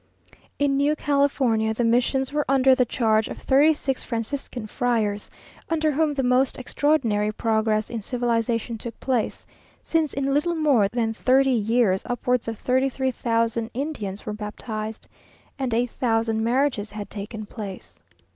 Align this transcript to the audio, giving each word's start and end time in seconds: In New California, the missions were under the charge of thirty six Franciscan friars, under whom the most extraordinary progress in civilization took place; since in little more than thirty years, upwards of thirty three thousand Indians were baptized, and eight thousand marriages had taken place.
In 0.57 0.77
New 0.77 0.95
California, 0.95 1.75
the 1.75 1.83
missions 1.83 2.33
were 2.33 2.43
under 2.49 2.73
the 2.73 2.85
charge 2.87 3.27
of 3.27 3.37
thirty 3.37 3.71
six 3.71 4.01
Franciscan 4.01 4.65
friars, 4.65 5.29
under 5.69 5.91
whom 5.91 6.15
the 6.15 6.23
most 6.23 6.57
extraordinary 6.57 7.31
progress 7.31 7.87
in 7.87 8.01
civilization 8.01 8.79
took 8.79 8.99
place; 8.99 9.45
since 9.83 10.15
in 10.15 10.33
little 10.33 10.55
more 10.55 10.87
than 10.87 11.13
thirty 11.13 11.51
years, 11.51 12.01
upwards 12.07 12.47
of 12.47 12.57
thirty 12.57 12.89
three 12.89 13.11
thousand 13.11 13.69
Indians 13.75 14.25
were 14.25 14.33
baptized, 14.33 15.07
and 15.59 15.71
eight 15.71 15.91
thousand 15.91 16.43
marriages 16.43 16.93
had 16.93 17.11
taken 17.11 17.45
place. 17.45 17.99